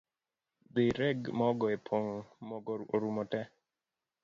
Dhi 0.73 0.85
reg 0.99 1.19
Mogo 1.39 1.65
epong, 1.75 2.09
Mogo 2.47 2.73
orumo 2.93 3.23
tee 3.31 3.47